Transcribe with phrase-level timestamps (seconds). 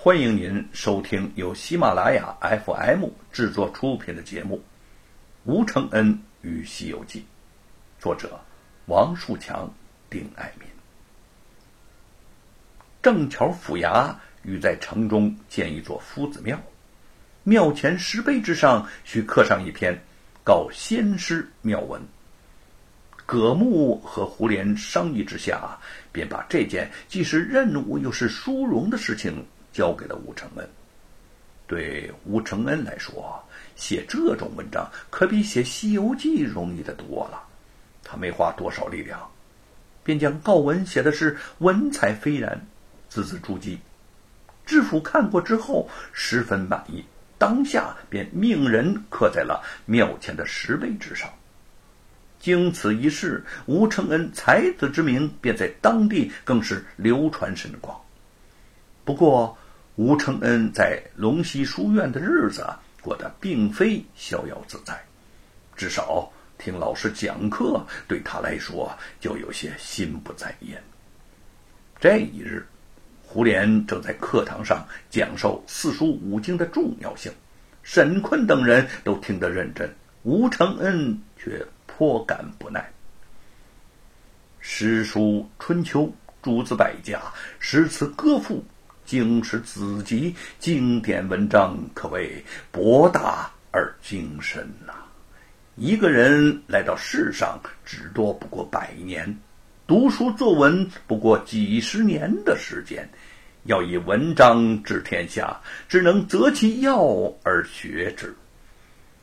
[0.00, 2.32] 欢迎您收听由喜马拉雅
[2.64, 4.56] FM 制作出品的节目
[5.42, 7.18] 《吴承恩与西游记》，
[8.00, 8.40] 作者
[8.86, 9.68] 王树强、
[10.08, 10.68] 丁爱民。
[13.02, 14.14] 正巧府衙
[14.44, 16.56] 欲在城中建一座夫子庙，
[17.42, 20.00] 庙前石碑之上需刻上一篇
[20.44, 22.00] 告先师庙文。
[23.26, 25.76] 葛木和胡连商议之下，
[26.12, 30.68] 便把这件既是任务又是殊荣的事情交给了吴承恩。
[31.66, 33.38] 对吴承恩来说，
[33.76, 37.42] 写这种文章可比写《西游记》容易的多了。
[38.02, 39.20] 他没花多少力量，
[40.02, 42.66] 便将告文写的是文采斐然，
[43.10, 43.76] 字字珠玑。
[44.64, 47.04] 知府看过之后十分满意，
[47.36, 51.28] 当下便命人刻在了庙前的石碑之上。
[52.38, 58.00] 经此一事，吴承恩才子之名便在当地更是流传甚广。
[59.04, 59.57] 不过，
[59.98, 62.64] 吴承恩在龙溪书院的日子
[63.02, 64.96] 过得并非逍遥自在，
[65.74, 70.80] 至少听老师讲课对他来说就有些心不在焉。
[71.98, 72.64] 这一日，
[73.24, 77.32] 胡琏正在课堂上讲授四书五经的重要性，
[77.82, 81.60] 沈坤等人都听得认真，吴承恩却。
[81.98, 82.88] 颇感不耐。
[84.60, 86.08] 诗书春秋，
[86.40, 87.20] 诸子百家，
[87.58, 88.64] 诗词歌赋，
[89.08, 94.92] 经史子集，经典文章，可谓博大而精深呐。
[95.76, 99.34] 一个人来到世上，只多不过百年，
[99.86, 103.08] 读书作文不过几十年的时间，
[103.64, 107.02] 要以文章治天下，只能择其要
[107.42, 108.36] 而学之。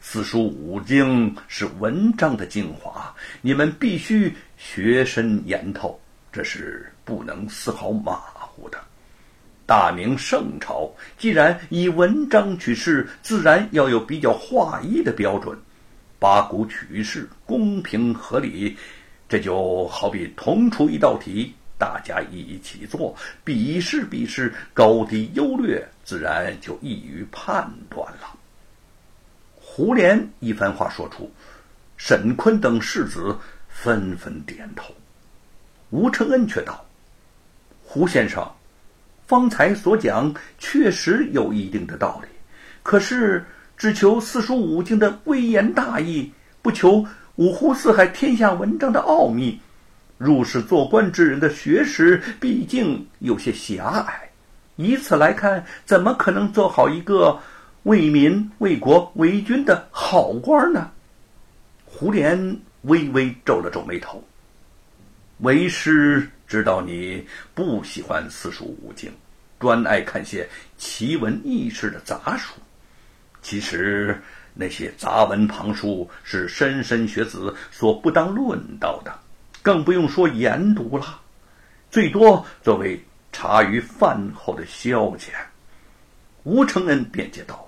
[0.00, 6.00] 四书五经是文章的精华，你们必须学深研透，
[6.32, 8.82] 这是不能丝毫马虎的。
[9.66, 15.58] 大明圣朝既然以文章取士，自然要有比较划一的标准，
[16.20, 18.76] 八股取士，公平合理。
[19.28, 23.12] 这就好比同出一道题，大家一起做，
[23.42, 28.38] 比试比试，高低优劣，自然就易于判断了。
[29.56, 31.28] 胡琏一番话说出，
[31.96, 33.36] 沈坤等士子
[33.68, 34.94] 纷纷点头。
[35.90, 36.84] 吴承恩却道
[37.84, 38.48] ：“胡先生，
[39.26, 42.28] 方才所讲确实有一定的道理，
[42.82, 43.44] 可是
[43.76, 46.32] 只求四书五经的微言大义，
[46.62, 47.04] 不求
[47.34, 49.60] 五湖四海天下文章的奥秘。
[50.18, 54.30] 入仕做官之人的学识毕竟有些狭隘，
[54.76, 57.38] 以此来看，怎么可能做好一个？”
[57.86, 60.90] 为民为国为君的好官呢？
[61.84, 64.20] 胡琏微微皱了皱眉头。
[65.38, 69.12] 为师知道你不喜欢四书五经，
[69.58, 70.48] 专爱看些
[70.78, 72.54] 奇闻异事的杂书。
[73.42, 74.18] 其实
[74.54, 79.18] 那些杂文旁书是莘莘学子所不当论道的，
[79.60, 81.20] 更不用说研读了，
[81.90, 85.28] 最多作为茶余饭后的消遣。
[86.44, 87.65] 吴承恩辩解道。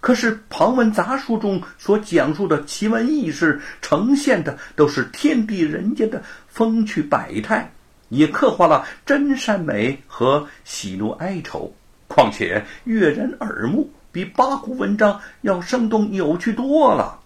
[0.00, 7.70] 可是旁文杂书中所讲述的奇闻异事，呈现的都是天地人间的风趣百态，
[8.08, 11.74] 也刻画了真善美和喜怒哀愁，
[12.08, 17.20] 况且悦人耳目，比八股文章要生动有趣多了。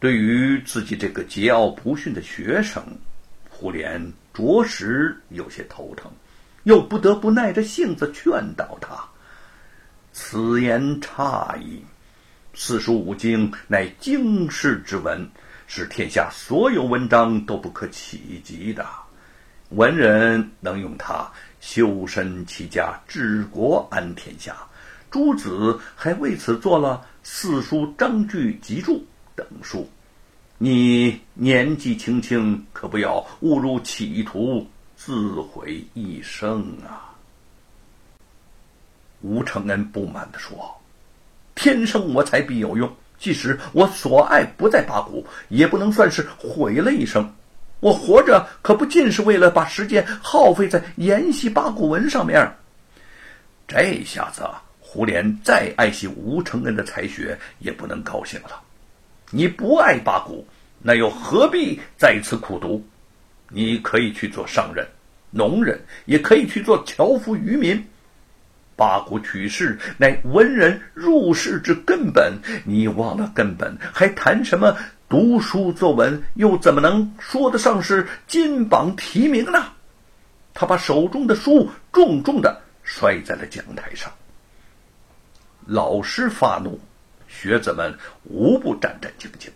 [0.00, 2.82] 对于自己这个桀骜不驯的学生，
[3.48, 6.10] 胡琏着实有些头疼，
[6.64, 8.96] 又不得不耐着性子劝导他。
[10.12, 11.82] 此言差矣。
[12.54, 15.26] 四书五经乃经世之文，
[15.66, 18.86] 是天下所有文章都不可企及的。
[19.70, 21.26] 文人能用它
[21.60, 24.54] 修身齐家、治国安天下。
[25.10, 29.02] 诸子还为此做了四书章句集注
[29.34, 29.88] 等书。
[30.58, 37.11] 你年纪轻轻，可不要误入歧途，自毁一生啊！
[39.22, 40.76] 吴承恩不满地说
[41.54, 47.32] ：“天生我材必有用，即使我所爱不在八股，也不能算是毁了一生。
[47.80, 52.52] 我活着可不尽是为了把时间耗费在研习八股文上面。”
[53.66, 54.42] 这下子，
[54.80, 58.60] 胡琏再爱惜吴承恩的才学，也不能高兴了。
[59.30, 60.46] 你不爱八股，
[60.82, 62.84] 那又何必在此苦读？
[63.48, 64.86] 你可以去做商人、
[65.30, 67.82] 农人，也可以去做樵夫、渔民。
[68.76, 74.76] 八股取士乃文人入仕之根本，你忘了根本，还谈什么
[75.08, 76.22] 读书作文？
[76.34, 79.72] 又怎么能说得上是金榜题名呢？
[80.54, 84.12] 他把手中的书重重的摔在了讲台上。
[85.64, 86.80] 老师发怒，
[87.28, 89.48] 学子们无不战战兢兢。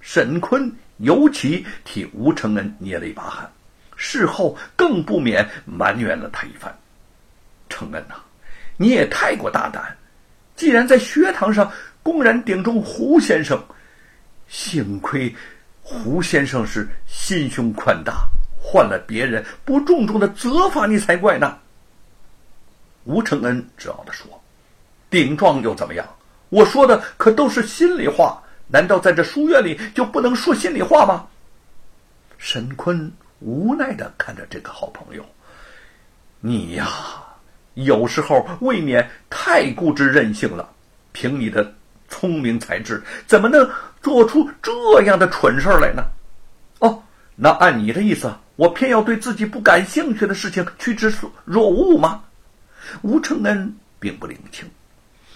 [0.00, 3.50] 沈坤尤其替吴承恩捏了一把汗，
[3.96, 6.74] 事后更不免埋怨了他一番
[7.68, 8.14] ：“承恩呐，
[8.80, 9.94] 你也太过大胆！
[10.56, 11.70] 既然在学堂上
[12.02, 13.62] 公然顶撞胡先生，
[14.48, 15.36] 幸亏
[15.82, 18.26] 胡先生是心胸宽大，
[18.58, 21.58] 换了别人不重重的责罚你才怪呢。”
[23.04, 24.26] 吴承恩只傲地说。
[25.10, 26.08] 顶撞又怎么样？
[26.48, 31.26] 我说的可都是心里话，难道在这书院里就不能说心里话吗？
[32.38, 35.22] 沈坤无奈的看着这个好朋友，
[36.40, 36.88] 你呀，
[37.74, 40.68] 有时候未免太固执任性了。
[41.12, 41.74] 凭你的
[42.08, 43.68] 聪明才智，怎么能
[44.00, 46.04] 做出这样的蠢事儿来呢？
[46.78, 47.02] 哦，
[47.34, 51.12] 那按你的意思，我偏要对自己不感兴趣的事情趋之
[51.44, 52.22] 若鹜吗？
[53.02, 54.68] 吴承恩并不领情。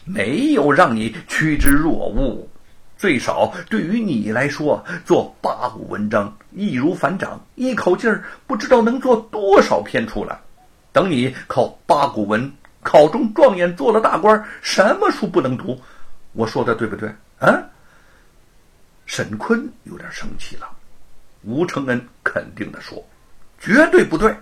[0.05, 2.47] 没有让你趋之若鹜，
[2.97, 10.39] 最少对于你来说，做八股文章易如反掌，一口气儿不知道能做多少篇出来。
[10.94, 12.50] 等你考八股文
[12.81, 15.76] 考中状元，做了大官，什么书不能读？
[16.35, 17.12] 我说的对不对？
[17.41, 17.52] 啊？
[19.05, 20.70] 沈坤有点生气了。
[21.43, 23.05] 吴承恩肯定的说
[23.58, 24.32] ：“绝对不对。”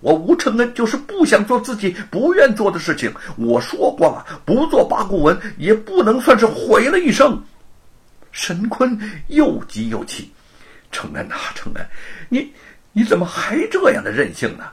[0.00, 3.14] 我吴承恩就是不想做自己不愿做的事情。
[3.36, 7.40] 我说过了，不做八股文也不能算是毁了一生。
[8.32, 10.32] 沈坤又急又气
[10.90, 11.86] ：“承恩呐，承恩，
[12.28, 12.52] 你
[12.90, 14.64] 你怎么还这样的任性呢？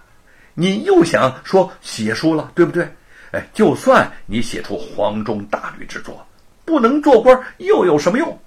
[0.60, 2.86] 你又想说写书了，对不对？
[3.32, 6.26] 哎，就算你写出黄钟大吕之作，
[6.66, 8.38] 不能做官又有什么用？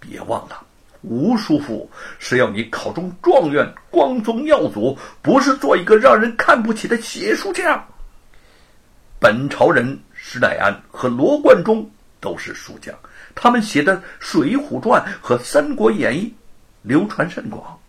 [0.00, 0.58] 别忘了。”
[1.02, 7.82] 吴叔父是要你考中状元，光宗耀祖，不是做一个让人看不起的写书匠。
[9.18, 11.90] 本朝人施耐庵和罗贯中
[12.20, 12.94] 都是书匠，
[13.34, 16.26] 他们写的《水浒传》和《三国演义》
[16.82, 17.79] 流传甚广。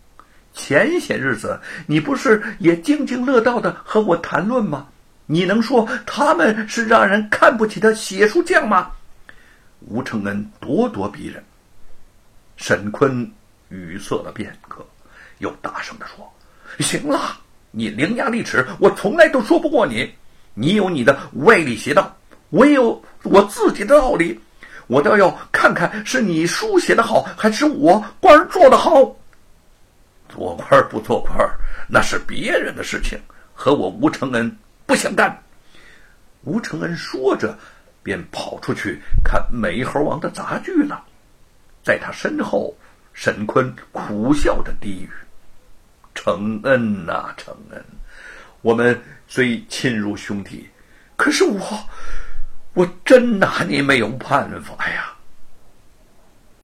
[0.54, 4.86] 前些日子你不是也津津乐道的和我谈论吗？
[5.26, 8.90] 你能说他们是让人看不起的写书匠吗？
[9.80, 11.42] 吴承恩咄咄逼人。
[12.56, 13.28] 沈坤
[13.70, 14.86] 语塞了片刻，
[15.38, 16.30] 又大声地说
[16.80, 17.38] ：“行了，
[17.70, 20.12] 你伶牙俐齿，我从来都说不过你。
[20.54, 22.14] 你有你的歪理邪道，
[22.50, 24.38] 我也有我自己的道理。
[24.86, 29.16] 我倒要看看是你书写的好，还是我官做的好。
[30.32, 31.36] 做官不做官，
[31.88, 33.20] 那是别人的事情，
[33.54, 34.56] 和我吴承恩
[34.86, 35.42] 不相干。”
[36.44, 37.56] 吴承恩说着，
[38.02, 41.04] 便跑出去看《美猴王》的杂剧了。
[41.84, 42.76] 在他身后，
[43.12, 45.10] 沈坤苦笑着低语
[46.14, 47.84] ：“承恩呐，承恩，
[48.60, 50.68] 我们虽亲如兄弟，
[51.16, 51.60] 可是我，
[52.74, 55.11] 我真拿你没有办法呀。”